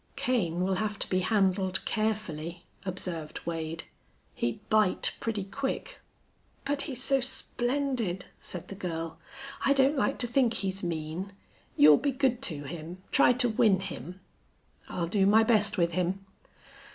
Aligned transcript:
"Kane 0.15 0.61
will 0.63 0.73
have 0.81 0.97
to 0.97 1.07
be 1.07 1.19
handled 1.19 1.85
carefully," 1.85 2.65
observed 2.87 3.39
Wade. 3.45 3.83
"He'd 4.33 4.67
bite 4.67 5.11
pretty 5.19 5.43
quick." 5.43 5.99
"But, 6.65 6.81
he's 6.81 7.03
so 7.03 7.19
splendid," 7.21 8.25
said 8.39 8.69
the 8.69 8.73
girl. 8.73 9.19
"I 9.63 9.73
don't 9.73 9.95
like 9.95 10.17
to 10.17 10.27
think 10.27 10.55
he's 10.55 10.81
mean. 10.81 11.33
You'll 11.77 11.97
be 11.97 12.11
good 12.11 12.41
to 12.41 12.63
him 12.63 13.03
try 13.11 13.31
to 13.33 13.47
win 13.49 13.79
him?" 13.79 14.19
"I'll 14.89 15.05
do 15.05 15.27
my 15.27 15.43
best 15.43 15.77
with 15.77 15.91
him." 15.91 16.25